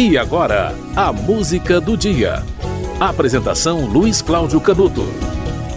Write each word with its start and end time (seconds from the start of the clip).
E 0.00 0.16
agora, 0.16 0.72
a 0.94 1.12
música 1.12 1.80
do 1.80 1.96
dia. 1.96 2.44
Apresentação 3.00 3.84
Luiz 3.84 4.22
Cláudio 4.22 4.60
Canuto. 4.60 5.04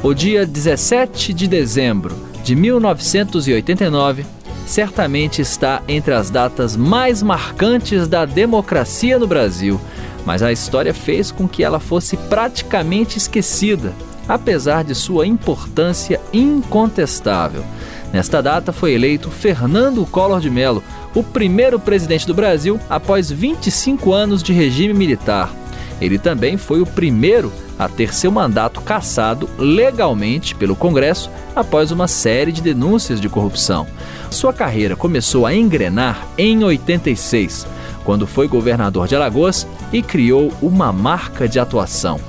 O 0.04 0.14
dia 0.14 0.46
17 0.46 1.34
de 1.34 1.48
dezembro 1.48 2.16
de 2.44 2.56
1989 2.56 4.24
certamente 4.64 5.42
está 5.42 5.82
entre 5.88 6.14
as 6.14 6.30
datas 6.30 6.78
mais 6.78 7.24
marcantes 7.24 8.08
da 8.08 8.24
democracia 8.24 9.18
no 9.18 9.26
Brasil, 9.26 9.82
mas 10.24 10.44
a 10.44 10.52
história 10.52 10.94
fez 10.94 11.32
com 11.32 11.48
que 11.48 11.64
ela 11.64 11.80
fosse 11.80 12.16
praticamente 12.16 13.18
esquecida, 13.18 13.92
apesar 14.28 14.84
de 14.84 14.94
sua 14.94 15.26
importância 15.26 16.22
incontestável. 16.32 17.64
Nesta 18.12 18.42
data 18.42 18.74
foi 18.74 18.94
eleito 18.94 19.30
Fernando 19.30 20.06
Collor 20.06 20.42
de 20.42 20.50
Mello, 20.50 20.84
o 21.16 21.24
primeiro 21.24 21.80
presidente 21.80 22.28
do 22.28 22.34
Brasil 22.34 22.80
após 22.90 23.32
25 23.32 24.12
anos 24.14 24.44
de 24.44 24.52
regime 24.52 24.94
militar. 24.94 25.54
Ele 26.02 26.18
também 26.18 26.58
foi 26.58 26.82
o 26.82 26.86
primeiro 26.86 27.52
a 27.78 27.88
ter 27.88 28.14
seu 28.14 28.32
mandato 28.32 28.82
cassado 28.82 29.50
legalmente 29.58 30.54
pelo 30.56 30.76
Congresso 30.76 31.30
após 31.56 31.92
uma 31.92 32.08
série 32.08 32.52
de 32.52 32.62
denúncias 32.62 33.22
de 33.22 33.30
corrupção. 33.30 33.88
Sua 34.30 34.52
carreira 34.52 34.96
começou 34.96 35.46
a 35.46 35.54
engrenar 35.54 36.28
em 36.38 36.64
86, 36.64 37.66
quando 38.04 38.28
foi 38.28 38.48
governador 38.48 39.08
de 39.08 39.16
Alagoas 39.16 39.68
e 39.94 40.02
criou 40.02 40.52
uma 40.62 40.92
marca 40.92 41.48
de 41.48 41.60
atuação: 41.60 42.20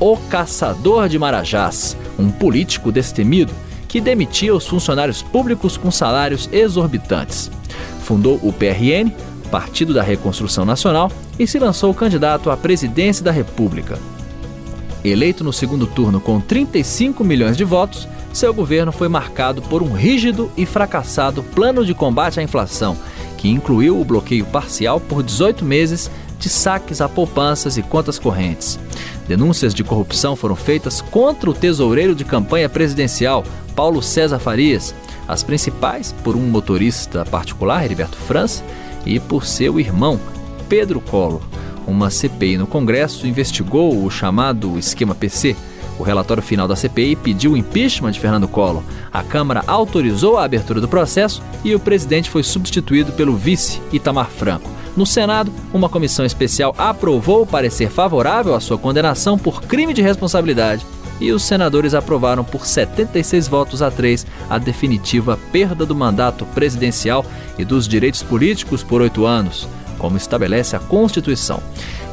o 0.00 0.16
Caçador 0.16 1.08
de 1.08 1.18
Marajás, 1.18 1.96
um 2.18 2.30
político 2.30 2.90
destemido 2.90 3.52
que 3.96 4.00
demitia 4.02 4.54
os 4.54 4.66
funcionários 4.66 5.22
públicos 5.22 5.78
com 5.78 5.90
salários 5.90 6.50
exorbitantes. 6.52 7.50
Fundou 8.02 8.38
o 8.42 8.52
PRN, 8.52 9.10
Partido 9.50 9.94
da 9.94 10.02
Reconstrução 10.02 10.66
Nacional, 10.66 11.10
e 11.38 11.46
se 11.46 11.58
lançou 11.58 11.94
candidato 11.94 12.50
à 12.50 12.58
presidência 12.58 13.24
da 13.24 13.30
República. 13.30 13.98
Eleito 15.02 15.42
no 15.42 15.50
segundo 15.50 15.86
turno 15.86 16.20
com 16.20 16.38
35 16.42 17.24
milhões 17.24 17.56
de 17.56 17.64
votos, 17.64 18.06
seu 18.34 18.52
governo 18.52 18.92
foi 18.92 19.08
marcado 19.08 19.62
por 19.62 19.82
um 19.82 19.94
rígido 19.94 20.52
e 20.58 20.66
fracassado 20.66 21.42
plano 21.42 21.82
de 21.82 21.94
combate 21.94 22.38
à 22.38 22.42
inflação, 22.42 22.98
que 23.38 23.48
incluiu 23.48 23.98
o 23.98 24.04
bloqueio 24.04 24.44
parcial 24.44 25.00
por 25.00 25.22
18 25.22 25.64
meses 25.64 26.10
de 26.38 26.50
saques 26.50 27.00
a 27.00 27.08
poupanças 27.08 27.78
e 27.78 27.82
contas 27.82 28.18
correntes. 28.18 28.78
Denúncias 29.28 29.74
de 29.74 29.82
corrupção 29.82 30.36
foram 30.36 30.54
feitas 30.54 31.00
contra 31.00 31.50
o 31.50 31.54
tesoureiro 31.54 32.14
de 32.14 32.24
campanha 32.24 32.68
presidencial, 32.68 33.44
Paulo 33.74 34.00
César 34.00 34.38
Farias, 34.38 34.94
as 35.26 35.42
principais 35.42 36.12
por 36.22 36.36
um 36.36 36.42
motorista 36.42 37.24
particular, 37.24 37.84
Heriberto 37.84 38.16
França, 38.16 38.62
e 39.04 39.18
por 39.18 39.44
seu 39.44 39.78
irmão, 39.80 40.20
Pedro 40.68 41.00
Collor. 41.00 41.42
Uma 41.86 42.10
CPI 42.10 42.58
no 42.58 42.66
Congresso 42.66 43.26
investigou 43.26 44.04
o 44.04 44.10
chamado 44.10 44.78
esquema 44.78 45.14
PC. 45.14 45.54
O 45.98 46.02
relatório 46.02 46.42
final 46.42 46.66
da 46.66 46.76
CPI 46.76 47.16
pediu 47.16 47.52
o 47.52 47.56
impeachment 47.56 48.10
de 48.10 48.20
Fernando 48.20 48.48
Collor. 48.48 48.82
A 49.12 49.22
Câmara 49.22 49.62
autorizou 49.66 50.36
a 50.36 50.44
abertura 50.44 50.80
do 50.80 50.88
processo 50.88 51.42
e 51.64 51.74
o 51.74 51.80
presidente 51.80 52.28
foi 52.28 52.42
substituído 52.42 53.12
pelo 53.12 53.36
vice 53.36 53.80
Itamar 53.92 54.28
Franco. 54.28 54.70
No 54.96 55.06
Senado, 55.06 55.52
uma 55.72 55.88
comissão 55.88 56.24
especial 56.24 56.74
aprovou 56.76 57.42
o 57.42 57.46
parecer 57.46 57.90
favorável 57.90 58.54
à 58.54 58.60
sua 58.60 58.78
condenação 58.78 59.38
por 59.38 59.62
crime 59.62 59.94
de 59.94 60.02
responsabilidade 60.02 60.84
e 61.20 61.32
os 61.32 61.42
senadores 61.42 61.94
aprovaram 61.94 62.44
por 62.44 62.66
76 62.66 63.48
votos 63.48 63.82
a 63.82 63.90
3 63.90 64.26
a 64.48 64.58
definitiva 64.58 65.38
perda 65.50 65.86
do 65.86 65.94
mandato 65.94 66.44
presidencial 66.46 67.24
e 67.58 67.64
dos 67.64 67.88
direitos 67.88 68.22
políticos 68.22 68.82
por 68.82 69.00
oito 69.00 69.26
anos 69.26 69.68
como 69.98 70.16
estabelece 70.16 70.76
a 70.76 70.78
Constituição. 70.78 71.62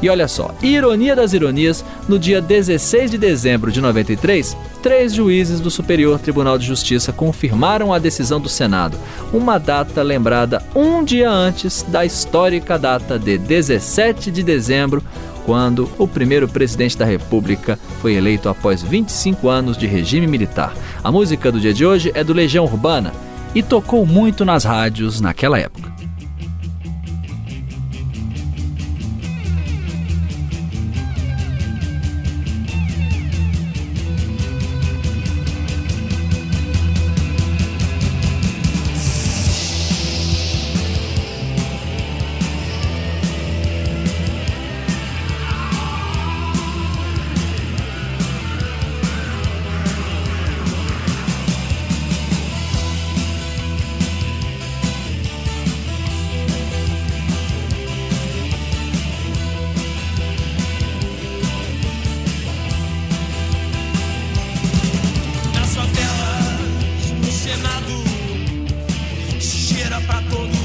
E 0.02 0.08
olha 0.08 0.28
só, 0.28 0.54
ironia 0.62 1.16
das 1.16 1.32
ironias, 1.32 1.84
no 2.08 2.18
dia 2.18 2.40
16 2.40 3.10
de 3.10 3.18
dezembro 3.18 3.72
de 3.72 3.80
93, 3.80 4.56
três 4.82 5.14
juízes 5.14 5.60
do 5.60 5.70
Superior 5.70 6.18
Tribunal 6.18 6.58
de 6.58 6.66
Justiça 6.66 7.12
confirmaram 7.12 7.92
a 7.92 7.98
decisão 7.98 8.40
do 8.40 8.48
Senado, 8.48 8.98
uma 9.32 9.58
data 9.58 10.02
lembrada 10.02 10.62
um 10.74 11.02
dia 11.04 11.30
antes 11.30 11.82
da 11.88 12.04
histórica 12.04 12.78
data 12.78 13.18
de 13.18 13.38
17 13.38 14.30
de 14.30 14.42
dezembro, 14.42 15.02
quando 15.44 15.88
o 15.98 16.08
primeiro 16.08 16.48
presidente 16.48 16.96
da 16.96 17.04
República 17.04 17.78
foi 18.00 18.14
eleito 18.14 18.48
após 18.48 18.82
25 18.82 19.48
anos 19.48 19.76
de 19.76 19.86
regime 19.86 20.26
militar. 20.26 20.74
A 21.02 21.12
música 21.12 21.52
do 21.52 21.60
dia 21.60 21.72
de 21.72 21.84
hoje 21.84 22.10
é 22.14 22.24
do 22.24 22.32
Legião 22.32 22.64
Urbana 22.64 23.12
e 23.54 23.62
tocou 23.62 24.04
muito 24.04 24.44
nas 24.44 24.64
rádios 24.64 25.20
naquela 25.20 25.58
época. 25.58 25.93
pra 70.06 70.20
todo 70.30 70.46
mundo. 70.46 70.63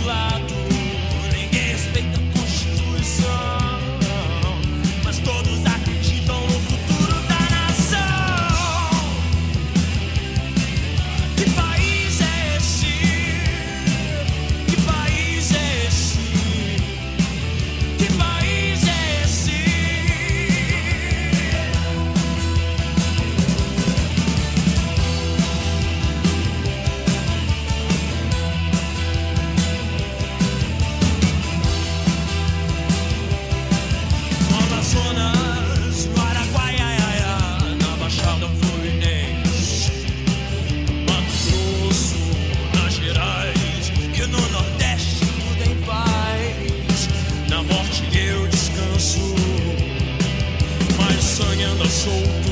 quem 51.59 51.65
anda 51.65 51.85
solto, 51.89 52.51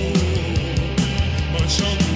manchando 1.53 2.06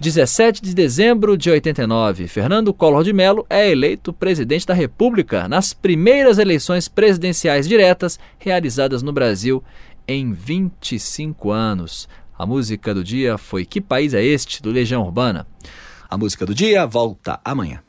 17 0.00 0.62
de 0.62 0.74
dezembro 0.74 1.36
de 1.36 1.50
89, 1.50 2.26
Fernando 2.26 2.72
Collor 2.72 3.04
de 3.04 3.12
Mello 3.12 3.44
é 3.50 3.70
eleito 3.70 4.14
presidente 4.14 4.66
da 4.66 4.72
República 4.72 5.46
nas 5.46 5.74
primeiras 5.74 6.38
eleições 6.38 6.88
presidenciais 6.88 7.68
diretas 7.68 8.18
realizadas 8.38 9.02
no 9.02 9.12
Brasil 9.12 9.62
em 10.08 10.32
25 10.32 11.50
anos. 11.50 12.08
A 12.38 12.46
música 12.46 12.94
do 12.94 13.04
dia 13.04 13.36
foi 13.36 13.66
Que 13.66 13.78
País 13.78 14.14
é 14.14 14.24
Este, 14.24 14.62
do 14.62 14.70
Legião 14.70 15.02
Urbana. 15.02 15.46
A 16.08 16.16
música 16.16 16.46
do 16.46 16.54
dia 16.54 16.86
volta 16.86 17.38
amanhã. 17.44 17.82